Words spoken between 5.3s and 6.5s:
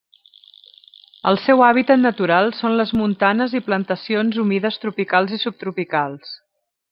i subtropicals.